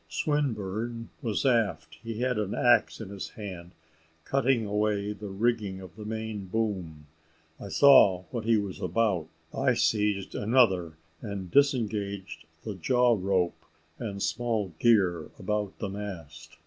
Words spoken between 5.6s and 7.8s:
of the main boom. I